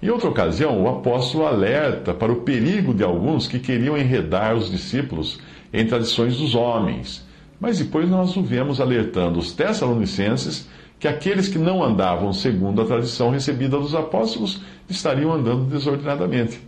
Em 0.00 0.08
outra 0.08 0.28
ocasião, 0.28 0.80
o 0.82 0.88
apóstolo 0.88 1.46
alerta 1.46 2.14
para 2.14 2.30
o 2.30 2.42
perigo 2.42 2.94
de 2.94 3.02
alguns 3.02 3.48
que 3.48 3.58
queriam 3.58 3.96
enredar 3.96 4.54
os 4.54 4.70
discípulos 4.70 5.40
em 5.72 5.84
tradições 5.84 6.36
dos 6.36 6.54
homens. 6.54 7.26
Mas 7.58 7.78
depois 7.78 8.08
nós 8.08 8.36
o 8.36 8.42
vemos 8.42 8.80
alertando 8.80 9.38
os 9.38 9.52
Tessalonicenses 9.52 10.68
que 10.98 11.08
aqueles 11.08 11.48
que 11.48 11.58
não 11.58 11.82
andavam 11.82 12.32
segundo 12.32 12.80
a 12.80 12.86
tradição 12.86 13.30
recebida 13.30 13.78
dos 13.78 13.94
apóstolos 13.94 14.60
estariam 14.88 15.32
andando 15.32 15.64
desordenadamente. 15.64 16.60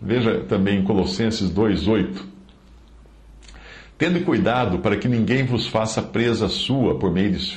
Veja 0.00 0.40
também 0.48 0.82
Colossenses 0.84 1.50
2,8. 1.50 2.34
Tendo 3.96 4.24
cuidado 4.24 4.80
para 4.80 4.96
que 4.96 5.08
ninguém 5.08 5.44
vos 5.44 5.66
faça 5.66 6.02
presa 6.02 6.48
sua 6.48 6.98
por 6.98 7.12
meio 7.12 7.32
de 7.32 7.56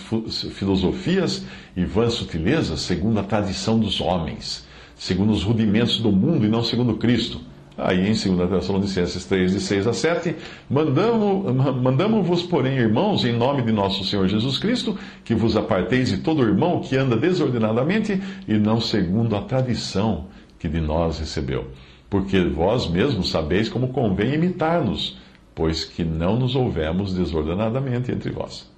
filosofias 0.52 1.44
e 1.76 1.84
vãs 1.84 2.14
sutilezas, 2.14 2.82
segundo 2.82 3.20
a 3.20 3.24
tradição 3.24 3.80
dos 3.80 4.00
homens, 4.00 4.68
segundo 4.96 5.34
os 5.34 5.44
rudimentos 5.44 6.00
do 6.00 6.12
mundo 6.12 6.46
e 6.46 6.50
não 6.50 6.64
segundo 6.64 6.96
Cristo. 6.96 7.42
Aí 7.78 8.10
em 8.10 8.14
2 8.14 8.50
Tessalonicenses 8.50 9.26
3, 9.26 9.52
de 9.52 9.60
6 9.60 9.88
a 9.88 9.94
7, 9.94 10.36
mandamos-vos, 10.70 11.76
mandamos 11.76 12.44
porém, 12.44 12.78
irmãos, 12.78 13.24
em 13.24 13.34
nome 13.34 13.62
de 13.62 13.72
nosso 13.72 14.04
Senhor 14.04 14.28
Jesus 14.28 14.58
Cristo, 14.58 14.98
que 15.24 15.36
vos 15.36 15.56
aparteis 15.56 16.10
de 16.10 16.18
todo 16.18 16.42
irmão 16.42 16.82
que 16.82 16.98
anda 16.98 17.16
desordenadamente 17.16 18.20
e 18.48 18.54
não 18.56 18.82
segundo 18.82 19.36
a 19.36 19.42
tradição 19.42 20.26
que 20.58 20.68
de 20.68 20.82
nós 20.82 21.20
recebeu 21.20 21.68
porque 22.10 22.42
vós 22.44 22.88
mesmos 22.88 23.30
sabeis 23.30 23.70
como 23.70 23.90
convém 23.90 24.34
imitar-nos, 24.34 25.18
pois 25.54 25.84
que 25.84 26.04
não 26.04 26.38
nos 26.38 26.56
houvemos 26.56 27.14
desordenadamente 27.14 28.12
entre 28.12 28.32
vós. 28.32 28.70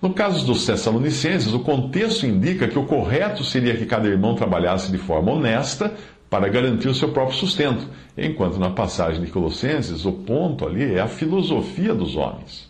No 0.00 0.12
caso 0.12 0.44
dos 0.44 0.66
Tessalonicenses, 0.66 1.54
o 1.54 1.60
contexto 1.60 2.26
indica 2.26 2.68
que 2.68 2.78
o 2.78 2.84
correto 2.84 3.42
seria 3.42 3.76
que 3.76 3.86
cada 3.86 4.06
irmão 4.06 4.34
trabalhasse 4.34 4.92
de 4.92 4.98
forma 4.98 5.32
honesta 5.32 5.94
para 6.28 6.48
garantir 6.48 6.88
o 6.88 6.94
seu 6.94 7.10
próprio 7.10 7.36
sustento, 7.36 7.86
enquanto 8.16 8.58
na 8.58 8.70
passagem 8.70 9.22
de 9.22 9.30
Colossenses 9.30 10.04
o 10.04 10.12
ponto 10.12 10.66
ali 10.66 10.94
é 10.94 11.00
a 11.00 11.08
filosofia 11.08 11.94
dos 11.94 12.16
homens. 12.16 12.68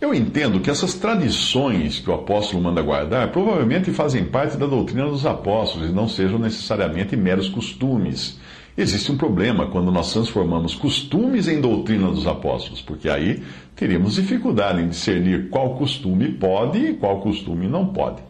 Eu 0.00 0.12
entendo 0.12 0.60
que 0.60 0.68
essas 0.68 0.94
tradições 0.94 2.00
que 2.00 2.10
o 2.10 2.14
apóstolo 2.14 2.62
manda 2.62 2.82
guardar 2.82 3.30
provavelmente 3.32 3.90
fazem 3.92 4.24
parte 4.24 4.56
da 4.56 4.66
doutrina 4.66 5.08
dos 5.08 5.24
apóstolos 5.24 5.88
e 5.88 5.92
não 5.92 6.08
sejam 6.08 6.38
necessariamente 6.38 7.16
meros 7.16 7.48
costumes 7.48 8.38
Existe 8.76 9.12
um 9.12 9.16
problema 9.16 9.68
quando 9.68 9.92
nós 9.92 10.12
transformamos 10.12 10.74
costumes 10.74 11.46
em 11.46 11.60
doutrina 11.60 12.10
dos 12.10 12.26
apóstolos, 12.26 12.82
porque 12.82 13.08
aí 13.08 13.40
teríamos 13.76 14.16
dificuldade 14.16 14.82
em 14.82 14.88
discernir 14.88 15.48
qual 15.48 15.76
costume 15.76 16.32
pode 16.32 16.78
e 16.78 16.94
qual 16.94 17.20
costume 17.20 17.68
não 17.68 17.86
pode. 17.86 18.20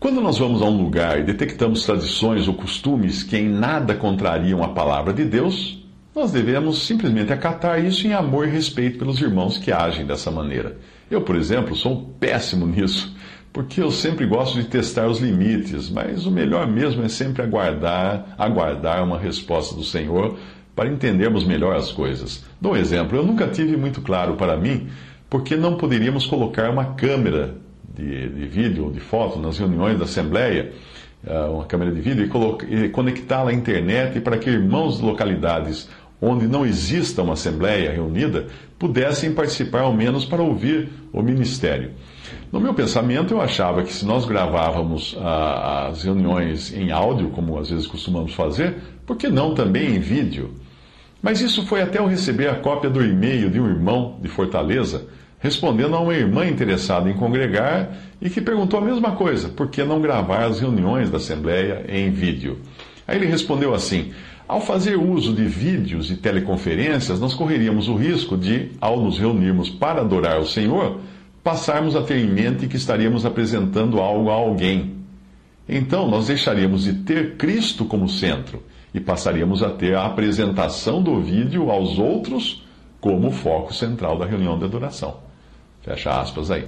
Quando 0.00 0.22
nós 0.22 0.38
vamos 0.38 0.62
a 0.62 0.64
um 0.64 0.82
lugar 0.82 1.20
e 1.20 1.24
detectamos 1.24 1.84
tradições 1.84 2.48
ou 2.48 2.54
costumes 2.54 3.22
que 3.22 3.36
em 3.36 3.50
nada 3.50 3.94
contrariam 3.94 4.64
a 4.64 4.68
palavra 4.68 5.12
de 5.12 5.26
Deus, 5.26 5.86
nós 6.16 6.32
devemos 6.32 6.86
simplesmente 6.86 7.34
acatar 7.34 7.84
isso 7.84 8.06
em 8.06 8.14
amor 8.14 8.48
e 8.48 8.50
respeito 8.50 8.98
pelos 8.98 9.20
irmãos 9.20 9.58
que 9.58 9.70
agem 9.70 10.06
dessa 10.06 10.30
maneira. 10.30 10.78
Eu, 11.10 11.20
por 11.20 11.36
exemplo, 11.36 11.76
sou 11.76 12.14
péssimo 12.18 12.64
nisso 12.66 13.14
porque 13.52 13.82
eu 13.82 13.90
sempre 13.90 14.24
gosto 14.24 14.54
de 14.58 14.68
testar 14.68 15.06
os 15.06 15.18
limites, 15.18 15.90
mas 15.90 16.24
o 16.24 16.30
melhor 16.30 16.66
mesmo 16.66 17.02
é 17.02 17.08
sempre 17.08 17.42
aguardar, 17.42 18.34
aguardar 18.38 19.04
uma 19.04 19.18
resposta 19.18 19.74
do 19.74 19.84
Senhor 19.84 20.38
para 20.74 20.88
entendermos 20.88 21.44
melhor 21.44 21.76
as 21.76 21.92
coisas. 21.92 22.42
Dou 22.58 22.72
um 22.72 22.76
exemplo, 22.76 23.18
eu 23.18 23.22
nunca 23.22 23.48
tive 23.48 23.76
muito 23.76 24.00
claro 24.00 24.36
para 24.36 24.56
mim 24.56 24.88
porque 25.28 25.56
não 25.56 25.76
poderíamos 25.76 26.24
colocar 26.24 26.70
uma 26.70 26.94
câmera 26.94 27.56
de, 27.94 28.28
de 28.28 28.46
vídeo 28.46 28.84
ou 28.84 28.90
de 28.90 29.00
foto 29.00 29.38
nas 29.38 29.58
reuniões 29.58 29.98
da 29.98 30.04
Assembleia, 30.04 30.72
ah, 31.26 31.50
uma 31.50 31.64
câmera 31.64 31.92
de 31.92 32.00
vídeo, 32.00 32.30
e, 32.68 32.74
e 32.84 32.88
conectá-la 32.88 33.50
à 33.50 33.54
internet 33.54 34.20
para 34.20 34.38
que 34.38 34.48
irmãos 34.48 34.98
de 34.98 35.04
localidades 35.04 35.88
onde 36.20 36.46
não 36.46 36.66
exista 36.66 37.22
uma 37.22 37.32
Assembleia 37.32 37.92
reunida 37.92 38.46
pudessem 38.78 39.32
participar 39.32 39.80
ao 39.80 39.92
menos 39.92 40.24
para 40.24 40.42
ouvir 40.42 40.88
o 41.12 41.22
ministério. 41.22 41.92
No 42.52 42.60
meu 42.60 42.74
pensamento, 42.74 43.32
eu 43.32 43.40
achava 43.40 43.82
que 43.82 43.92
se 43.92 44.04
nós 44.04 44.24
gravávamos 44.24 45.16
ah, 45.20 45.88
as 45.88 46.04
reuniões 46.04 46.72
em 46.72 46.90
áudio, 46.90 47.30
como 47.30 47.58
às 47.58 47.70
vezes 47.70 47.86
costumamos 47.86 48.34
fazer, 48.34 48.76
por 49.06 49.16
que 49.16 49.28
não 49.28 49.54
também 49.54 49.96
em 49.96 49.98
vídeo? 49.98 50.54
Mas 51.22 51.40
isso 51.40 51.66
foi 51.66 51.82
até 51.82 51.98
eu 51.98 52.06
receber 52.06 52.48
a 52.48 52.54
cópia 52.54 52.88
do 52.88 53.04
e-mail 53.04 53.50
de 53.50 53.60
um 53.60 53.68
irmão 53.68 54.18
de 54.22 54.28
Fortaleza, 54.28 55.06
respondendo 55.40 55.96
a 55.96 56.00
uma 56.00 56.14
irmã 56.14 56.46
interessada 56.46 57.10
em 57.10 57.14
congregar 57.14 57.90
e 58.20 58.30
que 58.30 58.40
perguntou 58.40 58.78
a 58.78 58.84
mesma 58.84 59.12
coisa: 59.12 59.48
por 59.48 59.68
que 59.68 59.82
não 59.82 60.00
gravar 60.00 60.44
as 60.44 60.60
reuniões 60.60 61.10
da 61.10 61.16
Assembleia 61.16 61.84
em 61.88 62.10
vídeo? 62.10 62.60
Aí 63.08 63.16
ele 63.16 63.26
respondeu 63.26 63.74
assim: 63.74 64.12
ao 64.46 64.60
fazer 64.60 64.96
uso 64.96 65.32
de 65.32 65.44
vídeos 65.44 66.10
e 66.10 66.16
teleconferências, 66.16 67.18
nós 67.18 67.34
correríamos 67.34 67.88
o 67.88 67.94
risco 67.94 68.36
de, 68.36 68.72
ao 68.80 69.00
nos 69.00 69.18
reunirmos 69.18 69.70
para 69.70 70.02
adorar 70.02 70.38
o 70.38 70.46
Senhor, 70.46 71.00
passarmos 71.42 71.96
a 71.96 72.02
ter 72.02 72.18
em 72.18 72.28
mente 72.28 72.66
que 72.66 72.76
estaríamos 72.76 73.24
apresentando 73.24 73.98
algo 73.98 74.28
a 74.28 74.34
alguém. 74.34 74.96
Então, 75.68 76.08
nós 76.08 76.26
deixaríamos 76.26 76.82
de 76.82 76.94
ter 76.94 77.36
Cristo 77.36 77.84
como 77.84 78.08
centro 78.08 78.60
e 78.92 78.98
passaríamos 78.98 79.62
a 79.62 79.70
ter 79.70 79.94
a 79.94 80.04
apresentação 80.04 81.00
do 81.00 81.20
vídeo 81.20 81.70
aos 81.70 81.96
outros 81.96 82.66
como 83.00 83.30
foco 83.30 83.72
central 83.72 84.18
da 84.18 84.26
reunião 84.26 84.58
de 84.58 84.64
adoração. 84.64 85.29
Fecha 85.82 86.20
aspas 86.20 86.50
aí. 86.50 86.66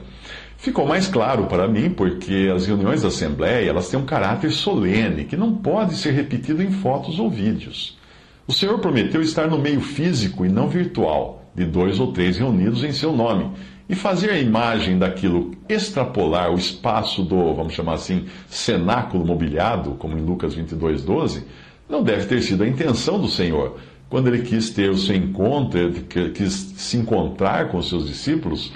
Ficou 0.57 0.87
mais 0.87 1.07
claro 1.07 1.47
para 1.47 1.69
mim 1.69 1.91
porque 1.91 2.51
as 2.55 2.67
reuniões 2.67 3.03
da 3.03 3.09
Assembleia 3.09 3.69
elas 3.69 3.89
têm 3.89 3.99
um 3.99 4.07
caráter 4.07 4.51
solene 4.51 5.25
que 5.25 5.37
não 5.37 5.55
pode 5.55 5.97
ser 5.97 6.13
repetido 6.13 6.63
em 6.63 6.71
fotos 6.71 7.19
ou 7.19 7.29
vídeos. 7.29 7.99
O 8.47 8.53
Senhor 8.53 8.79
prometeu 8.79 9.21
estar 9.21 9.49
no 9.49 9.59
meio 9.59 9.81
físico 9.81 10.45
e 10.45 10.49
não 10.49 10.69
virtual 10.69 11.45
de 11.55 11.65
dois 11.65 12.01
ou 12.01 12.13
três 12.13 12.39
reunidos 12.39 12.85
em 12.85 12.93
seu 12.93 13.13
nome 13.13 13.51
e 13.89 13.95
fazer 13.95 14.31
a 14.31 14.39
imagem 14.39 14.99
daquilo 14.99 15.51
extrapolar 15.69 16.51
o 16.51 16.59
espaço 16.59 17.23
do, 17.23 17.55
vamos 17.55 17.75
chamar 17.75 17.95
assim, 17.95 18.27
cenáculo 18.49 19.27
mobiliado, 19.27 19.93
como 19.93 20.17
em 20.17 20.23
Lucas 20.23 20.55
22, 20.55 21.03
12, 21.03 21.45
não 21.89 22.03
deve 22.03 22.27
ter 22.27 22.41
sido 22.41 22.63
a 22.63 22.69
intenção 22.69 23.21
do 23.21 23.29
Senhor 23.29 23.79
quando 24.13 24.29
ele 24.29 24.43
quis 24.43 24.69
ter 24.69 24.91
o 24.91 24.99
seu 24.99 25.17
encontro, 25.17 25.91
quis 26.35 26.53
se 26.53 26.99
encontrar 26.99 27.69
com 27.69 27.79
os 27.79 27.89
seus 27.89 28.07
discípulos 28.07 28.71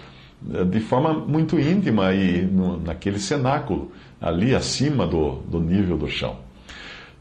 de 0.71 0.81
forma 0.81 1.12
muito 1.12 1.59
íntima 1.59 2.12
e 2.12 2.43
no, 2.43 2.79
naquele 2.79 3.19
cenáculo, 3.19 3.91
ali 4.21 4.55
acima 4.55 5.07
do, 5.07 5.41
do 5.49 5.61
nível 5.61 5.97
do 5.97 6.09
chão. 6.09 6.37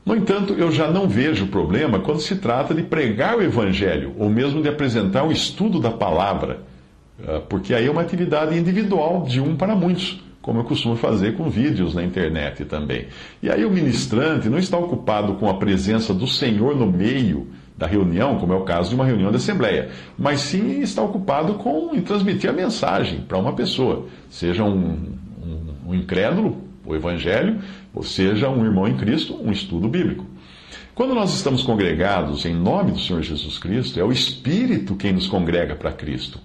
No 0.05 0.15
entanto, 0.15 0.53
eu 0.53 0.71
já 0.71 0.91
não 0.91 1.07
vejo 1.07 1.47
problema 1.47 1.99
quando 1.99 2.19
se 2.19 2.35
trata 2.35 2.73
de 2.73 2.83
pregar 2.83 3.37
o 3.37 3.41
Evangelho, 3.41 4.13
ou 4.19 4.29
mesmo 4.29 4.61
de 4.61 4.69
apresentar 4.69 5.23
o 5.23 5.31
estudo 5.31 5.79
da 5.79 5.89
palavra 5.89 6.59
ah, 7.23 7.41
porque 7.47 7.73
aí 7.73 7.87
é 7.87 7.91
uma 7.91 8.01
atividade 8.01 8.57
individual 8.57 9.23
de 9.23 9.39
um 9.39 9.55
para 9.55 9.75
muitos, 9.75 10.21
como 10.41 10.59
eu 10.59 10.63
costumo 10.63 10.95
fazer 10.95 11.35
com 11.35 11.49
vídeos 11.49 11.93
na 11.93 12.03
internet 12.03 12.65
também. 12.65 13.07
E 13.41 13.49
aí 13.49 13.65
o 13.65 13.71
ministrante 13.71 14.49
não 14.49 14.57
está 14.57 14.77
ocupado 14.77 15.35
com 15.35 15.49
a 15.49 15.55
presença 15.55 16.13
do 16.13 16.27
Senhor 16.27 16.75
no 16.75 16.85
meio 16.85 17.47
da 17.77 17.85
reunião, 17.87 18.37
como 18.37 18.53
é 18.53 18.55
o 18.55 18.63
caso 18.63 18.89
de 18.89 18.95
uma 18.95 19.05
reunião 19.05 19.31
de 19.31 19.37
assembleia, 19.37 19.89
mas 20.17 20.41
sim 20.41 20.81
está 20.81 21.01
ocupado 21.01 21.55
com 21.55 21.93
em 21.93 22.01
transmitir 22.01 22.49
a 22.49 22.53
mensagem 22.53 23.21
para 23.21 23.37
uma 23.37 23.53
pessoa, 23.53 24.07
seja 24.29 24.63
um, 24.63 25.13
um, 25.43 25.89
um 25.89 25.95
incrédulo, 25.95 26.63
o 26.85 26.95
evangelho, 26.95 27.59
ou 27.93 28.03
seja 28.03 28.49
um 28.49 28.63
irmão 28.63 28.87
em 28.87 28.95
Cristo, 28.95 29.37
um 29.41 29.51
estudo 29.51 29.87
bíblico. 29.87 30.25
Quando 30.93 31.13
nós 31.13 31.33
estamos 31.33 31.63
congregados 31.63 32.45
em 32.45 32.55
nome 32.55 32.91
do 32.91 32.99
Senhor 32.99 33.21
Jesus 33.21 33.57
Cristo, 33.57 33.99
é 33.99 34.03
o 34.03 34.11
Espírito 34.11 34.95
quem 34.95 35.11
nos 35.11 35.27
congrega 35.27 35.75
para 35.75 35.91
Cristo. 35.91 36.39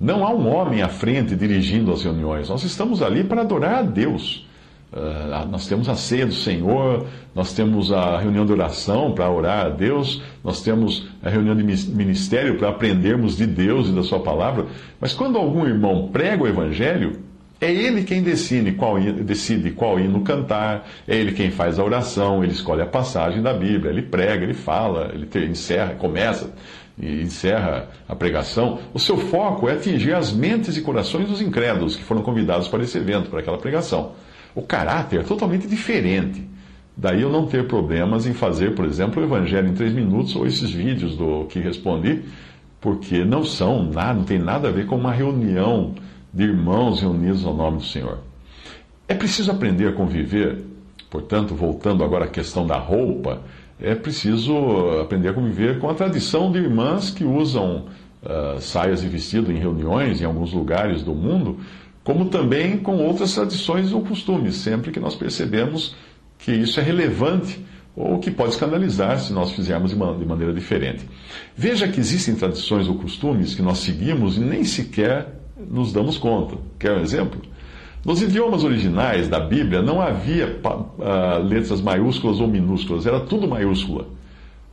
Não 0.00 0.26
há 0.26 0.34
um 0.34 0.52
homem 0.52 0.82
à 0.82 0.88
frente 0.88 1.36
dirigindo 1.36 1.92
as 1.92 2.02
reuniões. 2.02 2.48
Nós 2.48 2.64
estamos 2.64 3.00
ali 3.00 3.22
para 3.22 3.42
adorar 3.42 3.74
a 3.76 3.82
Deus. 3.82 4.48
Uh, 4.92 5.48
nós 5.50 5.66
temos 5.66 5.88
a 5.88 5.94
ceia 5.94 6.26
do 6.26 6.34
Senhor, 6.34 7.06
nós 7.34 7.54
temos 7.54 7.90
a 7.90 8.18
reunião 8.18 8.44
de 8.44 8.52
oração 8.52 9.12
para 9.12 9.30
orar 9.30 9.66
a 9.66 9.68
Deus, 9.70 10.22
nós 10.44 10.60
temos 10.60 11.08
a 11.22 11.30
reunião 11.30 11.56
de 11.56 11.62
ministério 11.62 12.58
para 12.58 12.68
aprendermos 12.68 13.34
de 13.34 13.46
Deus 13.46 13.88
e 13.88 13.92
da 13.92 14.02
Sua 14.02 14.20
palavra. 14.20 14.66
Mas 15.00 15.14
quando 15.14 15.38
algum 15.38 15.66
irmão 15.66 16.10
prega 16.12 16.44
o 16.44 16.46
Evangelho, 16.46 17.20
é 17.58 17.72
ele 17.72 18.02
quem 18.02 18.22
decide 18.22 18.72
qual, 18.72 19.00
decide 19.00 19.70
qual 19.70 19.98
hino 19.98 20.20
cantar, 20.20 20.86
é 21.08 21.16
ele 21.16 21.32
quem 21.32 21.50
faz 21.50 21.78
a 21.78 21.84
oração, 21.84 22.44
ele 22.44 22.52
escolhe 22.52 22.82
a 22.82 22.86
passagem 22.86 23.40
da 23.40 23.54
Bíblia, 23.54 23.92
ele 23.92 24.02
prega, 24.02 24.44
ele 24.44 24.52
fala, 24.52 25.10
ele 25.14 25.46
encerra, 25.46 25.94
começa 25.94 26.52
e 26.98 27.22
encerra 27.22 27.88
a 28.06 28.14
pregação, 28.14 28.80
o 28.92 28.98
seu 28.98 29.16
foco 29.16 29.68
é 29.68 29.72
atingir 29.72 30.12
as 30.12 30.32
mentes 30.32 30.76
e 30.76 30.82
corações 30.82 31.28
dos 31.28 31.40
incrédulos 31.40 31.96
que 31.96 32.02
foram 32.02 32.20
convidados 32.20 32.68
para 32.68 32.82
esse 32.82 32.98
evento, 32.98 33.30
para 33.30 33.40
aquela 33.40 33.56
pregação. 33.56 34.12
O 34.54 34.62
caráter 34.62 35.20
é 35.20 35.22
totalmente 35.22 35.66
diferente. 35.66 36.48
Daí 36.96 37.22
eu 37.22 37.30
não 37.30 37.46
ter 37.46 37.66
problemas 37.66 38.26
em 38.26 38.34
fazer, 38.34 38.74
por 38.74 38.84
exemplo, 38.84 39.22
o 39.22 39.24
Evangelho 39.24 39.68
em 39.68 39.74
três 39.74 39.92
minutos 39.92 40.36
ou 40.36 40.46
esses 40.46 40.70
vídeos 40.70 41.16
do 41.16 41.46
que 41.46 41.58
respondi, 41.58 42.22
porque 42.80 43.24
não 43.24 43.44
são 43.44 43.84
nada, 43.84 44.14
não 44.14 44.24
tem 44.24 44.38
nada 44.38 44.68
a 44.68 44.70
ver 44.70 44.86
com 44.86 44.96
uma 44.96 45.12
reunião 45.12 45.94
de 46.32 46.44
irmãos 46.44 47.00
reunidos 47.00 47.44
ao 47.46 47.54
nome 47.54 47.78
do 47.78 47.84
Senhor. 47.84 48.18
É 49.08 49.14
preciso 49.14 49.50
aprender 49.50 49.88
a 49.88 49.92
conviver, 49.92 50.62
portanto, 51.10 51.54
voltando 51.54 52.04
agora 52.04 52.26
à 52.26 52.28
questão 52.28 52.66
da 52.66 52.76
roupa, 52.76 53.40
é 53.80 53.94
preciso 53.94 55.00
aprender 55.00 55.28
a 55.28 55.32
conviver 55.32 55.78
com 55.78 55.88
a 55.88 55.94
tradição 55.94 56.52
de 56.52 56.58
irmãs 56.58 57.10
que 57.10 57.24
usam 57.24 57.86
uh, 58.22 58.60
saias 58.60 59.02
e 59.02 59.08
vestido 59.08 59.50
em 59.50 59.56
reuniões 59.56 60.20
em 60.20 60.24
alguns 60.24 60.52
lugares 60.52 61.02
do 61.02 61.14
mundo, 61.14 61.58
como 62.04 62.26
também 62.26 62.78
com 62.78 62.96
outras 62.96 63.34
tradições 63.34 63.92
ou 63.92 64.02
costumes, 64.02 64.56
sempre 64.56 64.90
que 64.90 65.00
nós 65.00 65.14
percebemos 65.14 65.94
que 66.38 66.52
isso 66.52 66.80
é 66.80 66.82
relevante 66.82 67.60
ou 67.94 68.18
que 68.18 68.30
pode 68.30 68.52
escandalizar 68.52 69.20
se 69.20 69.32
nós 69.32 69.52
fizermos 69.52 69.90
de, 69.90 69.96
maneira 69.96 70.52
diferente. 70.52 71.06
Veja 71.56 71.86
que 71.86 72.00
existem 72.00 72.34
tradições 72.34 72.88
ou 72.88 72.96
costumes 72.96 73.54
que 73.54 73.62
nós 73.62 73.78
seguimos 73.78 74.36
e 74.36 74.40
nem 74.40 74.64
sequer 74.64 75.40
nos 75.70 75.92
damos 75.92 76.16
conta. 76.18 76.56
Quer 76.78 76.92
um 76.92 77.00
exemplo? 77.02 77.40
Nos 78.04 78.20
idiomas 78.20 78.64
originais 78.64 79.28
da 79.28 79.38
Bíblia 79.38 79.80
não 79.80 80.00
havia 80.00 80.58
uh, 80.64 81.42
letras 81.44 81.80
maiúsculas 81.80 82.40
ou 82.40 82.48
minúsculas, 82.48 83.06
era 83.06 83.20
tudo 83.20 83.46
maiúscula. 83.46 84.06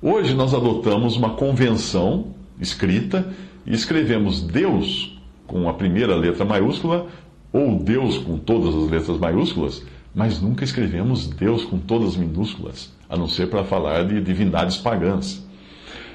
Hoje 0.01 0.33
nós 0.33 0.53
adotamos 0.53 1.15
uma 1.15 1.31
convenção 1.31 2.33
escrita 2.59 3.27
e 3.67 3.73
escrevemos 3.73 4.41
Deus 4.41 5.18
com 5.49 5.67
a 5.67 5.73
primeira 5.73 6.15
letra 6.15 6.45
maiúscula 6.45 7.07
ou 7.51 7.79
Deus 7.79 8.19
com 8.19 8.37
todas 8.37 8.75
as 8.75 8.89
letras 8.89 9.17
maiúsculas, 9.17 9.83
mas 10.13 10.39
nunca 10.39 10.63
escrevemos 10.63 11.27
Deus 11.27 11.65
com 11.65 11.79
todas 11.79 12.09
as 12.09 12.15
minúsculas, 12.15 12.93
a 13.09 13.17
não 13.17 13.27
ser 13.27 13.49
para 13.49 13.63
falar 13.63 14.05
de 14.05 14.21
divindades 14.21 14.77
pagãs. 14.77 15.45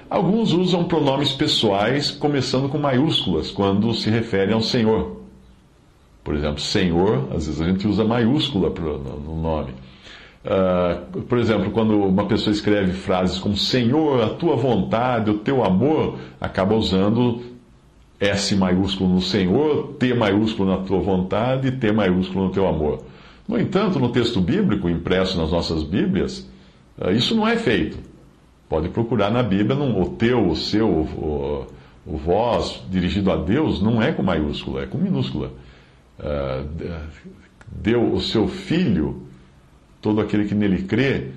Alguns 0.08 0.52
usam 0.52 0.84
pronomes 0.84 1.32
pessoais 1.32 2.10
começando 2.10 2.68
com 2.68 2.78
maiúsculas 2.78 3.50
quando 3.50 3.92
se 3.92 4.08
referem 4.08 4.54
ao 4.54 4.60
Senhor. 4.60 5.22
Por 6.22 6.36
exemplo, 6.36 6.60
Senhor, 6.60 7.28
às 7.34 7.46
vezes 7.46 7.60
a 7.60 7.66
gente 7.66 7.86
usa 7.88 8.04
maiúscula 8.04 8.70
no 8.70 9.42
nome. 9.42 9.72
Uh, 10.44 11.22
por 11.22 11.38
exemplo, 11.38 11.70
quando 11.70 11.98
uma 11.98 12.26
pessoa 12.26 12.52
escreve 12.52 12.92
frases 12.92 13.38
como 13.38 13.56
Senhor, 13.56 14.22
a 14.22 14.28
tua 14.28 14.54
vontade, 14.56 15.30
o 15.30 15.38
teu 15.38 15.64
amor, 15.64 16.18
acaba 16.40 16.74
usando 16.74 17.53
S 18.20 18.54
maiúsculo 18.54 19.10
no 19.10 19.20
Senhor, 19.20 19.94
T 19.98 20.14
maiúsculo 20.14 20.70
na 20.70 20.78
tua 20.78 21.00
vontade 21.00 21.72
T 21.72 21.92
maiúsculo 21.92 22.46
no 22.46 22.50
teu 22.52 22.66
amor. 22.66 23.04
No 23.46 23.58
entanto, 23.58 23.98
no 23.98 24.10
texto 24.10 24.40
bíblico, 24.40 24.88
impresso 24.88 25.36
nas 25.36 25.50
nossas 25.50 25.82
Bíblias, 25.82 26.48
uh, 26.98 27.10
isso 27.10 27.34
não 27.34 27.46
é 27.46 27.56
feito. 27.56 27.98
Pode 28.68 28.88
procurar 28.88 29.30
na 29.30 29.42
Bíblia, 29.42 29.76
não, 29.76 30.00
o 30.00 30.10
teu, 30.10 30.48
o 30.48 30.56
seu, 30.56 30.88
o, 30.88 31.66
o 32.06 32.16
vós 32.16 32.82
dirigido 32.90 33.30
a 33.30 33.36
Deus 33.36 33.82
não 33.82 34.02
é 34.02 34.12
com 34.12 34.22
maiúscula, 34.22 34.82
é 34.82 34.86
com 34.86 34.96
minúscula. 34.96 35.52
Uh, 36.18 36.66
deu 37.66 38.12
o 38.12 38.20
seu 38.20 38.48
filho 38.48 39.22
todo 40.00 40.20
aquele 40.20 40.46
que 40.46 40.54
nele 40.54 40.82
crê, 40.82 41.28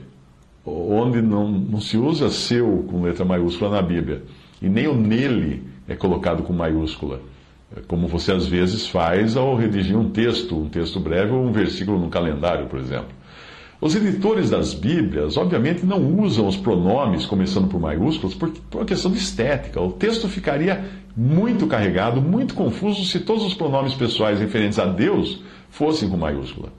onde 0.65 1.21
não, 1.21 1.49
não 1.49 1.79
se 1.79 1.97
usa 1.97 2.29
seu 2.29 2.85
com 2.89 3.01
letra 3.01 3.23
maiúscula 3.23 3.71
na 3.71 3.81
Bíblia, 3.81 4.23
e 4.61 4.69
nem 4.69 4.87
o 4.87 4.95
nele 4.95 5.63
é 5.87 5.95
colocado 5.95 6.43
com 6.43 6.53
maiúscula, 6.53 7.21
como 7.87 8.07
você 8.07 8.31
às 8.31 8.47
vezes 8.47 8.87
faz 8.87 9.35
ao 9.35 9.55
redigir 9.55 9.97
um 9.97 10.09
texto, 10.09 10.57
um 10.57 10.69
texto 10.69 10.99
breve 10.99 11.31
ou 11.31 11.43
um 11.43 11.51
versículo 11.51 11.99
no 11.99 12.09
calendário, 12.09 12.67
por 12.67 12.79
exemplo. 12.79 13.17
Os 13.79 13.95
editores 13.95 14.49
das 14.49 14.73
Bíblias, 14.73 15.37
obviamente, 15.37 15.85
não 15.85 16.19
usam 16.19 16.47
os 16.47 16.57
pronomes 16.57 17.27
começando 17.27 17.67
por 17.67 17.79
maiúsculos 17.79 18.33
por, 18.33 18.51
uma 18.73 18.85
questão 18.85 19.11
de 19.11 19.19
estética. 19.19 19.79
O 19.79 19.91
texto 19.91 20.27
ficaria 20.27 20.83
muito 21.15 21.67
carregado, 21.67 22.19
muito 22.19 22.55
confuso, 22.55 23.05
se 23.05 23.19
todos 23.19 23.45
os 23.45 23.53
pronomes 23.53 23.93
pessoais 23.93 24.39
referentes 24.39 24.79
a 24.79 24.85
Deus 24.85 25.43
fossem 25.69 26.09
com 26.09 26.17
maiúscula. 26.17 26.69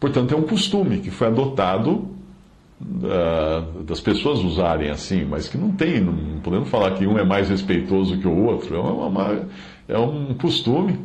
Portanto, 0.00 0.34
é 0.34 0.36
um 0.36 0.42
costume 0.42 0.98
que 0.98 1.10
foi 1.10 1.26
adotado 1.26 2.13
das 3.84 4.00
pessoas 4.00 4.40
usarem 4.40 4.90
assim, 4.90 5.24
mas 5.24 5.48
que 5.48 5.56
não 5.56 5.70
tem, 5.72 6.00
não 6.00 6.40
podemos 6.40 6.68
falar 6.68 6.92
que 6.92 7.06
um 7.06 7.18
é 7.18 7.24
mais 7.24 7.48
respeitoso 7.48 8.18
que 8.18 8.26
o 8.26 8.44
outro. 8.44 8.76
É, 8.76 8.80
uma, 8.80 9.46
é 9.88 9.98
um 9.98 10.34
costume 10.34 10.98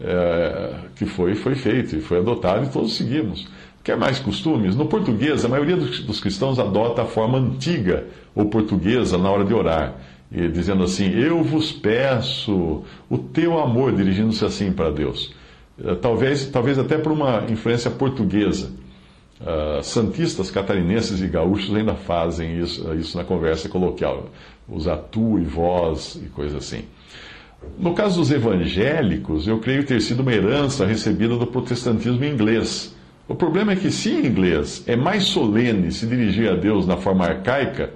é, 0.00 0.74
que 0.94 1.04
foi, 1.04 1.34
foi 1.34 1.54
feito 1.54 1.96
e 1.96 2.00
foi 2.00 2.18
adotado 2.18 2.64
e 2.64 2.68
todos 2.68 2.94
seguimos. 2.96 3.48
Quer 3.82 3.96
mais 3.96 4.18
costumes? 4.18 4.74
No 4.74 4.86
português, 4.86 5.44
a 5.44 5.48
maioria 5.48 5.76
dos, 5.76 6.00
dos 6.00 6.20
cristãos 6.20 6.58
adota 6.58 7.02
a 7.02 7.06
forma 7.06 7.38
antiga 7.38 8.06
ou 8.34 8.46
portuguesa 8.46 9.16
na 9.16 9.30
hora 9.30 9.44
de 9.44 9.54
orar, 9.54 9.94
e, 10.30 10.48
dizendo 10.48 10.82
assim: 10.82 11.08
Eu 11.10 11.42
vos 11.42 11.70
peço 11.70 12.82
o 13.08 13.18
teu 13.18 13.58
amor, 13.58 13.92
dirigindo-se 13.94 14.44
assim 14.44 14.72
para 14.72 14.90
Deus. 14.90 15.32
Eh, 15.82 15.94
talvez, 15.94 16.46
talvez 16.46 16.78
até 16.78 16.98
por 16.98 17.12
uma 17.12 17.44
influência 17.48 17.90
portuguesa. 17.90 18.72
Uh, 19.38 19.82
santistas 19.82 20.50
catarinenses 20.50 21.20
e 21.20 21.26
gaúchos 21.26 21.74
ainda 21.74 21.94
fazem 21.94 22.58
isso, 22.58 22.94
isso 22.94 23.18
na 23.18 23.22
conversa 23.22 23.68
coloquial, 23.68 24.30
usar 24.66 24.96
tu 24.96 25.38
e 25.38 25.44
vós 25.44 26.18
e 26.24 26.28
coisa 26.28 26.56
assim. 26.56 26.84
No 27.78 27.92
caso 27.94 28.18
dos 28.18 28.30
evangélicos, 28.30 29.46
eu 29.46 29.58
creio 29.58 29.84
ter 29.84 30.00
sido 30.00 30.20
uma 30.20 30.32
herança 30.32 30.86
recebida 30.86 31.36
do 31.36 31.46
protestantismo 31.46 32.24
inglês. 32.24 32.94
O 33.28 33.34
problema 33.34 33.72
é 33.72 33.76
que, 33.76 33.90
se 33.90 34.10
em 34.10 34.26
inglês 34.26 34.82
é 34.86 34.96
mais 34.96 35.24
solene 35.24 35.92
se 35.92 36.06
dirigir 36.06 36.50
a 36.50 36.54
Deus 36.54 36.86
na 36.86 36.96
forma 36.96 37.26
arcaica, 37.26 37.92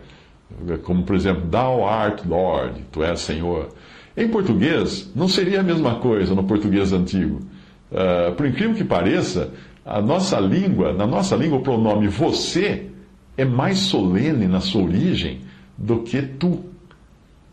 como 0.82 1.04
por 1.04 1.14
exemplo, 1.14 1.48
Thou 1.48 1.86
art 1.86 2.24
Lord, 2.26 2.84
tu 2.90 3.02
és 3.02 3.20
Senhor, 3.20 3.68
em 4.16 4.28
português 4.28 5.10
não 5.14 5.28
seria 5.28 5.60
a 5.60 5.62
mesma 5.62 5.96
coisa 5.96 6.34
no 6.34 6.44
português 6.44 6.92
antigo. 6.92 7.40
Uh, 7.90 8.32
por 8.34 8.46
incrível 8.46 8.74
que 8.74 8.84
pareça, 8.84 9.52
a 9.90 10.00
nossa 10.00 10.38
língua, 10.38 10.92
na 10.92 11.04
nossa 11.04 11.34
língua, 11.34 11.58
o 11.58 11.62
pronome 11.62 12.06
você 12.06 12.86
é 13.36 13.44
mais 13.44 13.78
solene 13.78 14.46
na 14.46 14.60
sua 14.60 14.82
origem 14.82 15.40
do 15.76 16.00
que 16.00 16.22
tu. 16.22 16.64